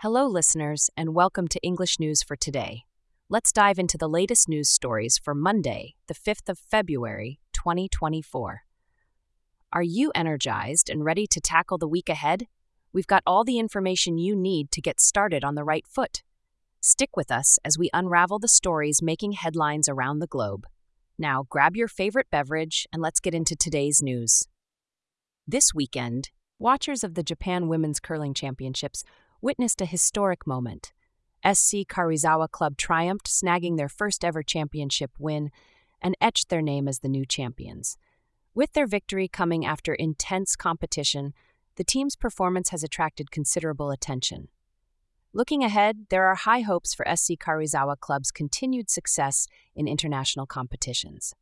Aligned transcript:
Hello, 0.00 0.26
listeners, 0.26 0.90
and 0.94 1.14
welcome 1.14 1.48
to 1.48 1.58
English 1.62 1.98
News 1.98 2.22
for 2.22 2.36
Today. 2.36 2.82
Let's 3.30 3.50
dive 3.50 3.78
into 3.78 3.96
the 3.96 4.10
latest 4.10 4.46
news 4.46 4.68
stories 4.68 5.16
for 5.16 5.34
Monday, 5.34 5.94
the 6.06 6.12
5th 6.12 6.50
of 6.50 6.58
February, 6.58 7.40
2024. 7.54 8.60
Are 9.72 9.82
you 9.82 10.12
energized 10.14 10.90
and 10.90 11.02
ready 11.02 11.26
to 11.28 11.40
tackle 11.40 11.78
the 11.78 11.88
week 11.88 12.10
ahead? 12.10 12.46
We've 12.92 13.06
got 13.06 13.22
all 13.26 13.42
the 13.42 13.58
information 13.58 14.18
you 14.18 14.36
need 14.36 14.70
to 14.72 14.82
get 14.82 15.00
started 15.00 15.42
on 15.42 15.54
the 15.54 15.64
right 15.64 15.86
foot. 15.86 16.22
Stick 16.82 17.16
with 17.16 17.32
us 17.32 17.58
as 17.64 17.78
we 17.78 17.88
unravel 17.94 18.38
the 18.38 18.48
stories 18.48 19.00
making 19.00 19.32
headlines 19.32 19.88
around 19.88 20.18
the 20.18 20.26
globe. 20.26 20.66
Now, 21.18 21.46
grab 21.48 21.74
your 21.74 21.88
favorite 21.88 22.28
beverage 22.30 22.86
and 22.92 23.00
let's 23.00 23.18
get 23.18 23.34
into 23.34 23.56
today's 23.56 24.02
news. 24.02 24.46
This 25.48 25.72
weekend, 25.72 26.28
watchers 26.58 27.02
of 27.02 27.14
the 27.14 27.22
Japan 27.22 27.66
Women's 27.66 27.98
Curling 27.98 28.34
Championships 28.34 29.02
witnessed 29.40 29.80
a 29.80 29.86
historic 29.86 30.46
moment. 30.46 30.92
SC 31.44 31.86
Karuizawa 31.86 32.50
Club 32.50 32.76
triumphed, 32.76 33.28
snagging 33.28 33.76
their 33.76 33.88
first 33.88 34.24
ever 34.24 34.42
championship 34.42 35.12
win 35.18 35.50
and 36.02 36.16
etched 36.20 36.48
their 36.48 36.62
name 36.62 36.88
as 36.88 37.00
the 37.00 37.08
new 37.08 37.24
champions. 37.24 37.96
With 38.54 38.72
their 38.72 38.86
victory 38.86 39.28
coming 39.28 39.64
after 39.64 39.94
intense 39.94 40.56
competition, 40.56 41.34
the 41.76 41.84
team's 41.84 42.16
performance 42.16 42.70
has 42.70 42.82
attracted 42.82 43.30
considerable 43.30 43.90
attention. 43.90 44.48
Looking 45.32 45.62
ahead, 45.62 46.06
there 46.08 46.24
are 46.24 46.34
high 46.34 46.60
hopes 46.60 46.94
for 46.94 47.04
SC 47.04 47.32
Karuizawa 47.32 48.00
Club's 48.00 48.30
continued 48.30 48.88
success 48.88 49.46
in 49.74 49.86
international 49.86 50.46
competitions. 50.46 51.34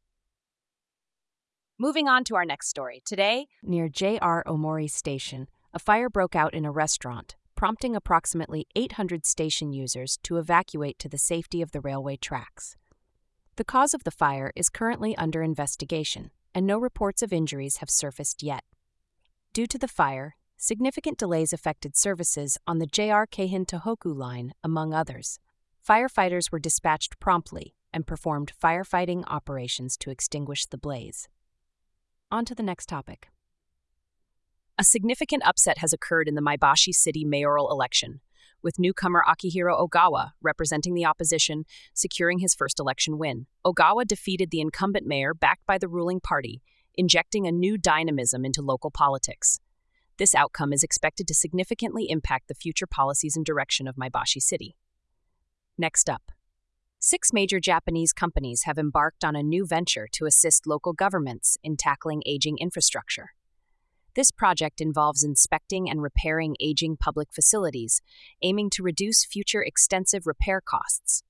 Moving 1.79 2.09
on 2.09 2.25
to 2.25 2.35
our 2.35 2.45
next 2.45 2.69
story. 2.69 3.03
Today, 3.05 3.47
near 3.63 3.89
J.R. 3.89 4.43
Omori 4.47 4.91
Station, 4.91 5.49
a 5.73 5.79
fire 5.79 6.09
broke 6.09 6.35
out 6.35 6.55
in 6.55 6.65
a 6.65 6.73
restaurant, 6.73 7.37
prompting 7.57 7.95
approximately 7.97 8.67
800 8.75 9.27
station 9.27 9.73
users 9.73 10.19
to 10.23 10.37
evacuate 10.37 10.99
to 10.99 11.09
the 11.09 11.19
safety 11.19 11.63
of 11.63 11.73
the 11.73 11.81
railway 11.81 12.17
tracks. 12.17 12.77
The 13.57 13.65
cause 13.65 13.95
of 13.95 14.05
the 14.05 14.11
fire 14.11 14.53
is 14.57 14.69
currently 14.69 15.17
under 15.17 15.43
investigation, 15.43 16.31
and 16.55 16.67
no 16.67 16.79
reports 16.79 17.23
of 17.23 17.33
injuries 17.33 17.79
have 17.79 17.91
surfaced 17.91 18.43
yet. 18.43 18.65
Due 19.53 19.67
to 19.67 19.79
the 19.79 19.89
fire, 19.89 20.37
significant 20.57 21.19
delays 21.19 21.53
affected 21.53 21.97
services 21.97 22.59
on 22.67 22.79
the 22.79 22.87
JR 22.87 23.27
Keihin 23.31 23.67
Tohoku 23.67 24.17
line, 24.17 24.55
among 24.63 24.93
others. 24.93 25.39
Firefighters 25.87 26.51
were 26.51 26.59
dispatched 26.59 27.21
promptly 27.21 27.75
and 27.93 28.07
performed 28.07 28.53
firefighting 28.61 29.23
operations 29.29 29.97
to 29.99 30.11
extinguish 30.11 30.67
the 30.67 30.79
blaze. 30.79 31.29
On 32.31 32.45
to 32.45 32.55
the 32.55 32.63
next 32.63 32.89
topic. 32.89 33.29
A 34.77 34.83
significant 34.83 35.45
upset 35.47 35.79
has 35.79 35.93
occurred 35.93 36.27
in 36.27 36.35
the 36.35 36.43
Maebashi 36.43 36.93
City 36.93 37.25
mayoral 37.25 37.71
election, 37.71 38.21
with 38.61 38.81
newcomer 38.81 39.23
Akihiro 39.25 39.79
Ogawa 39.79 40.33
representing 40.43 40.95
the 40.95 41.05
opposition 41.05 41.65
securing 41.93 42.41
his 42.41 42.57
first 42.57 42.81
election 42.81 43.17
win. 43.17 43.47
Ogawa 43.65 44.05
defeated 44.05 44.51
the 44.51 44.61
incumbent 44.61 45.07
mayor 45.07 45.33
backed 45.33 45.65
by 45.65 45.79
the 45.79 45.87
ruling 45.87 46.19
party, 46.19 46.61
injecting 46.97 47.47
a 47.47 47.53
new 47.53 47.79
dynamism 47.79 48.45
into 48.45 48.63
local 48.63 48.91
politics. 48.91 49.61
This 50.19 50.35
outcome 50.35 50.73
is 50.73 50.83
expected 50.83 51.29
to 51.29 51.35
significantly 51.35 52.07
impact 52.09 52.49
the 52.49 52.55
future 52.55 52.89
policies 52.89 53.37
and 53.37 53.47
direction 53.47 53.87
of 53.87 53.95
Maebashi 53.95 54.43
City. 54.43 54.75
Next 55.79 56.11
up, 56.11 56.33
six 56.99 57.33
major 57.33 57.61
Japanese 57.61 58.13
companies 58.13 58.65
have 58.65 58.79
embarked 58.79 59.23
on 59.23 59.37
a 59.37 59.43
new 59.45 59.67
venture 59.67 60.09
to 60.15 60.27
assist 60.27 60.67
local 60.67 60.93
governments 60.93 61.59
in 61.63 61.77
tackling 61.77 62.25
aging 62.27 62.59
infrastructure. 62.59 63.35
This 64.15 64.31
project 64.31 64.81
involves 64.81 65.25
inspecting 65.25 65.91
and 65.91 66.01
repairing 66.01 66.55
aging 66.61 66.99
public 66.99 67.29
facilities, 67.33 68.01
aiming 68.43 68.71
to 68.71 68.83
reduce 68.85 69.25
future 69.25 69.63
extensive 69.63 70.25
repair 70.25 70.61
costs. 70.61 71.25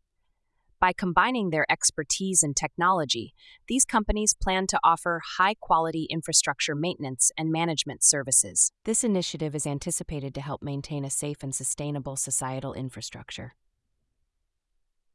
By 0.81 0.93
combining 0.93 1.49
their 1.49 1.65
expertise 1.71 2.43
and 2.43 2.55
technology, 2.55 3.33
these 3.69 3.87
companies 3.87 4.35
plan 4.35 4.67
to 4.67 4.79
offer 4.85 5.23
high 5.39 5.55
quality 5.55 6.07
infrastructure 6.11 6.75
maintenance 6.75 7.31
and 7.39 7.51
management 7.51 8.05
services. 8.05 8.71
This 8.85 9.03
initiative 9.03 9.55
is 9.55 9.67
anticipated 9.67 10.35
to 10.35 10.43
help 10.43 10.63
maintain 10.63 11.07
a 11.07 11.11
safe 11.11 11.43
and 11.43 11.55
sustainable 11.55 12.17
societal 12.17 12.75
infrastructure. 12.75 13.55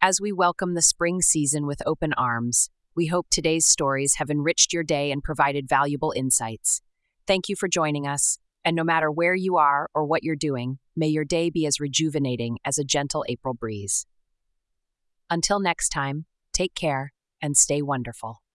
As 0.01 0.19
we 0.19 0.31
welcome 0.31 0.73
the 0.73 0.81
spring 0.81 1.21
season 1.21 1.67
with 1.67 1.83
open 1.85 2.13
arms, 2.13 2.71
we 2.95 3.05
hope 3.07 3.27
today's 3.29 3.67
stories 3.67 4.15
have 4.15 4.31
enriched 4.31 4.73
your 4.73 4.83
day 4.83 5.11
and 5.11 5.21
provided 5.23 5.69
valuable 5.69 6.13
insights. 6.15 6.81
Thank 7.29 7.47
you 7.47 7.55
for 7.55 7.67
joining 7.67 8.07
us. 8.07 8.39
And 8.65 8.75
no 8.75 8.83
matter 8.83 9.11
where 9.11 9.35
you 9.35 9.57
are 9.57 9.87
or 9.93 10.03
what 10.03 10.23
you're 10.23 10.35
doing, 10.35 10.79
may 10.95 11.09
your 11.09 11.25
day 11.25 11.51
be 11.51 11.67
as 11.67 11.79
rejuvenating 11.79 12.57
as 12.65 12.79
a 12.79 12.83
gentle 12.83 13.23
April 13.29 13.53
breeze. 13.53 14.07
Until 15.29 15.59
next 15.59 15.89
time, 15.89 16.25
take 16.53 16.73
care 16.73 17.13
and 17.39 17.55
stay 17.55 17.83
wonderful. 17.83 18.41